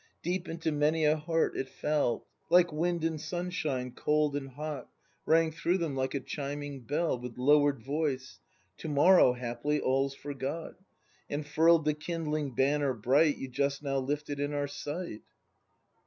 [0.23, 2.25] Deep into many a heart it fell.
[2.49, 4.89] Like wind and sunshine, cold and hot,
[5.27, 8.39] Rang through them like a chiming bell,— [With lowered voice.]
[8.79, 10.73] To morrow, haply, all's forgot,
[11.29, 15.21] And furl'd the kindling banner bright You just now lifted in our sight.